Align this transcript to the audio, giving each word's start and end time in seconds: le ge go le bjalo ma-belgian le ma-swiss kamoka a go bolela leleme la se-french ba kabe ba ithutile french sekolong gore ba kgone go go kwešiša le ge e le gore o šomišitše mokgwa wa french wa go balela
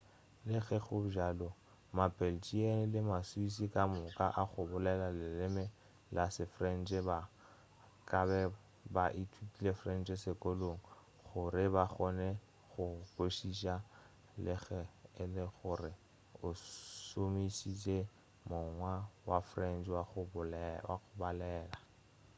le 0.51 0.57
ge 0.65 0.77
go 0.85 0.95
le 1.03 1.09
bjalo 1.13 1.49
ma-belgian 1.97 2.79
le 2.93 2.99
ma-swiss 3.09 3.57
kamoka 3.73 4.25
a 4.41 4.43
go 4.51 4.61
bolela 4.69 5.07
leleme 5.19 5.65
la 6.15 6.25
se-french 6.35 6.91
ba 7.07 7.17
kabe 8.09 8.39
ba 8.95 9.05
ithutile 9.21 9.71
french 9.81 10.09
sekolong 10.23 10.81
gore 11.27 11.65
ba 11.75 11.83
kgone 11.93 12.29
go 12.71 12.83
go 12.91 13.01
kwešiša 13.13 13.75
le 14.43 14.53
ge 14.63 14.81
e 15.21 15.23
le 15.33 15.43
gore 15.57 15.91
o 16.45 16.47
šomišitše 17.07 17.99
mokgwa 18.49 18.93
wa 19.29 19.37
french 19.49 19.87
wa 19.95 20.01
go 20.09 20.21
balela 21.19 21.77